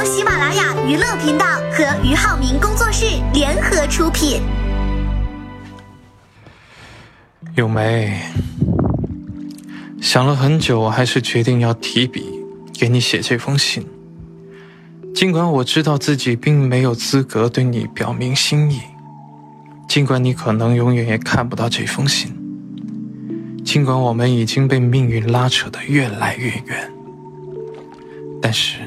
[0.00, 4.40] 由喜马拉雅娱乐频道和俞灏明工作室联合出品。
[7.56, 8.18] 咏梅，
[10.00, 12.24] 想了很久，我还是决定要提笔
[12.72, 13.86] 给你写这封信。
[15.14, 18.80] 尽管我知道自己并没有资格对你表明心意，
[19.86, 22.34] 尽管你可能永远也看不到这封信，
[23.62, 26.90] 尽管我们已经被命运拉扯得越来越远，
[28.40, 28.78] 但是，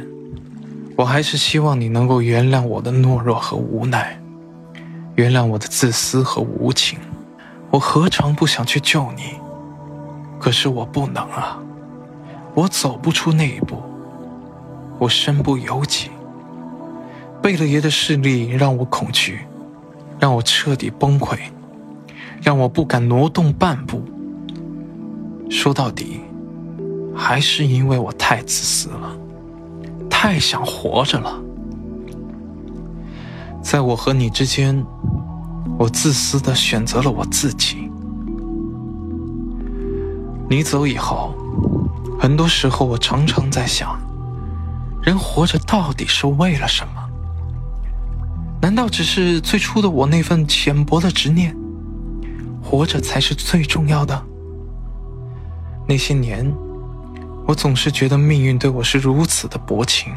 [0.96, 4.20] 我还是希望你能够原谅我的懦弱和无奈，
[5.16, 7.00] 原谅我的自私和无情。
[7.72, 9.24] 我何尝不想去救你？
[10.40, 11.58] 可是我不能啊，
[12.54, 13.82] 我走不出那一步，
[15.00, 16.12] 我身不由己。
[17.42, 19.40] 贝勒爷的势力让我恐惧，
[20.20, 21.40] 让我彻底崩溃，
[22.42, 24.04] 让我不敢挪动半步。
[25.50, 26.22] 说到底，
[27.16, 29.18] 还是因为我太自私了，
[30.26, 31.38] 太想活着了。
[33.62, 34.82] 在我和你之间，
[35.78, 37.92] 我自私的选择了我自己。
[40.50, 41.36] 你走以后，
[42.18, 44.00] 很多时候我常常在想，
[45.02, 47.04] 人活着到底是为了什么？
[48.62, 51.54] 难道只是最初的我那份浅薄的执念？
[52.64, 54.24] 活着才是最重要的。
[55.86, 56.50] 那些年，
[57.46, 60.14] 我总是觉得命运对我是如此的薄情。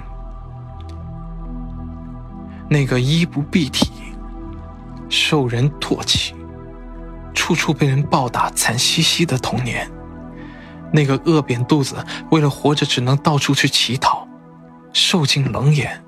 [2.69, 3.91] 那个衣不蔽体、
[5.09, 6.35] 受人唾弃、
[7.35, 9.91] 处处被人暴打、惨兮兮的童年，
[10.93, 14.27] 那个饿扁肚子、为了活着只能到处去乞讨、
[14.93, 16.03] 受尽冷眼。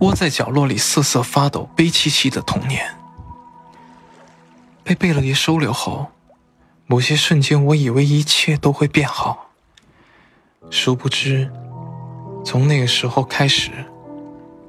[0.00, 2.94] 窝在角落里瑟瑟发抖、悲戚戚的童年，
[4.82, 6.06] 被贝勒爷收留后，
[6.86, 9.49] 某些瞬间，我以为一切都会变好。
[10.70, 11.50] 殊不知，
[12.44, 13.70] 从那个时候开始，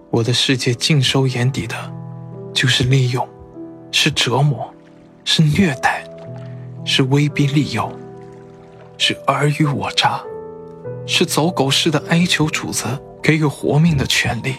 [0.09, 1.75] 我的世界尽收眼底的，
[2.53, 3.27] 就是利用，
[3.91, 4.73] 是折磨，
[5.23, 6.03] 是虐待，
[6.83, 7.91] 是威逼利诱，
[8.97, 10.19] 是尔虞我诈，
[11.05, 12.85] 是走狗似的哀求主子
[13.21, 14.55] 给予活命的权利。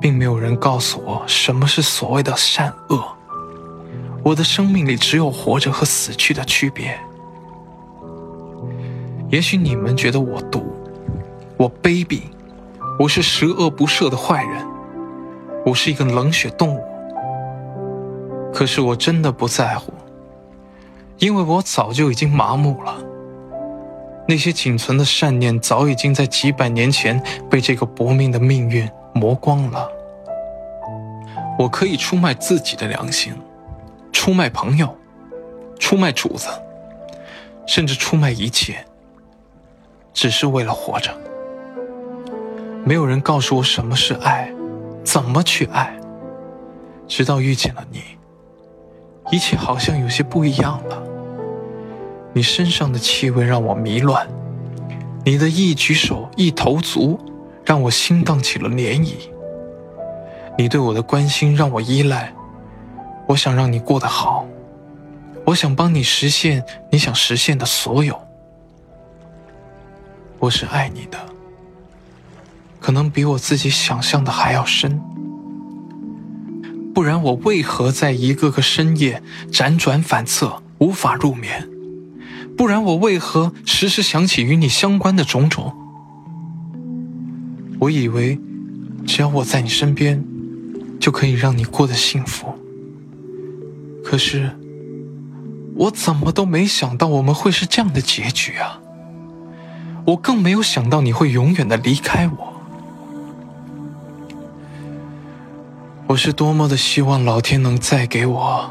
[0.00, 3.04] 并没有人告诉我什么是所谓的善恶。
[4.22, 6.98] 我的生命里只有活着和死去的区别。
[9.30, 10.64] 也许你们觉得我毒，
[11.56, 12.22] 我卑鄙，
[12.98, 14.66] 我是十恶不赦的坏人，
[15.66, 16.80] 我是一个冷血动物。
[18.54, 19.92] 可是我真的不在乎，
[21.18, 22.96] 因为我早就已经麻木了。
[24.26, 28.88] 那些仅存的善念早已经在几百年前被这个薄命的命运。
[29.14, 29.90] 磨光了，
[31.58, 33.32] 我可以出卖自己的良心，
[34.12, 34.94] 出卖朋友，
[35.76, 36.46] 出卖主子，
[37.66, 38.84] 甚至出卖一切，
[40.20, 41.16] 只是为了活着。
[42.84, 44.52] 没有人告诉我什么是爱，
[45.04, 45.96] 怎么去爱。
[47.06, 48.02] 直到遇见了你，
[49.30, 51.00] 一切好像有些不一样了。
[52.32, 54.26] 你身上的气味让我迷乱，
[55.24, 57.16] 你的一举手一投足。
[57.64, 59.12] 让我心荡起了涟漪。
[60.56, 62.32] 你对我的关心让我依赖，
[63.28, 64.46] 我想让你过得好，
[65.44, 68.18] 我想帮你实现你想实现的所有。
[70.40, 71.18] 我是爱你的，
[72.78, 75.00] 可能比我自己想象的还要深。
[76.94, 81.68] 不然我为何在一个个深夜辗转反侧，无法入眠？
[82.56, 85.72] 不然我为何时时想起与你相关的种种？
[87.80, 88.38] 我以为，
[89.06, 90.24] 只要我在你身边，
[91.00, 92.54] 就可以让你过得幸福。
[94.04, 94.50] 可是，
[95.74, 98.80] 我怎么都没想到我们会是这样的结局啊！
[100.08, 102.54] 我更没有想到你会永远的离开我。
[106.06, 108.70] 我是多么的希望老天能再给我，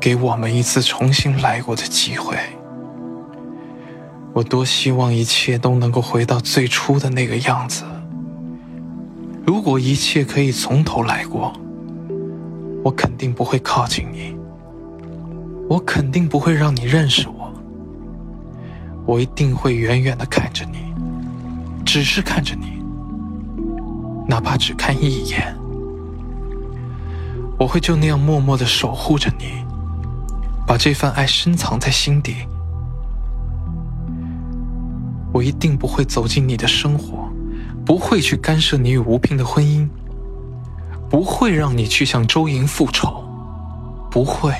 [0.00, 2.36] 给我们一次重新来过的机会。
[4.32, 7.82] 我多希望一切都能够回到最初的那个样子。
[9.44, 11.52] 如果一切可以从头来过，
[12.84, 14.36] 我肯定不会靠近你，
[15.68, 17.35] 我肯定不会让你认识我，
[19.06, 20.92] 我一定会远远的看着你，
[21.84, 22.82] 只是看着你，
[24.28, 25.56] 哪怕只看一眼，
[27.58, 29.64] 我会就那样默默的守护着你，
[30.66, 32.34] 把这份爱深藏在心底，
[35.32, 37.24] 我一定不会走进你的生活。
[37.84, 39.88] 不会去干涉你与吴平的婚姻，
[41.08, 43.22] 不会让你去向周莹复仇，
[44.10, 44.52] 不会。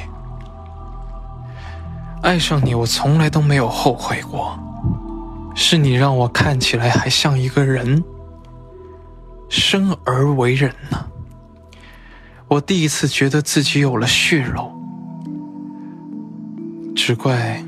[2.22, 4.58] 爱上你，我从来都没有后悔过。
[5.54, 8.02] 是你让我看起来还像一个人，
[9.48, 11.06] 生而为人呢？
[12.48, 14.72] 我第一次觉得自己有了血肉，
[16.94, 17.62] 只怪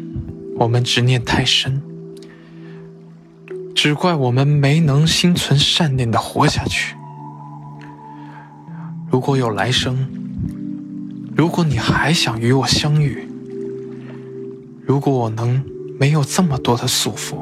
[0.57, 1.83] 我们执念太深，
[3.75, 6.97] 只怪我们没能心存善念的活下去。
[9.11, 10.09] 如果有来生，
[11.35, 13.28] 如果你还想与我相遇，
[14.89, 15.63] 如果我能
[16.01, 17.37] 没有这么多的束缚，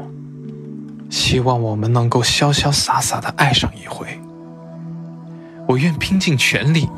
[1.08, 4.18] 希望我们能够潇潇洒洒的爱上一回。
[5.68, 6.88] 我愿拼尽全力。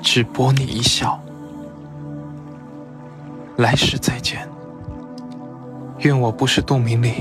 [0.00, 1.20] 只博你一笑，
[3.56, 4.48] 来世再见。
[5.98, 7.12] 愿我不是杜明礼，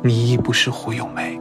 [0.00, 1.38] 你亦不是胡咏梅。